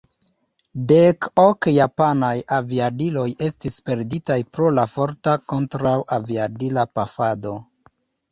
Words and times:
Dek 0.91 1.27
ok 1.41 1.67
japanaj 1.73 2.37
aviadiloj 2.57 3.27
estis 3.49 3.77
perditaj 3.89 4.39
pro 4.57 4.71
la 4.79 4.87
forta 4.95 5.37
kontraŭ-aviadila 5.53 6.87
pafado. 7.01 7.55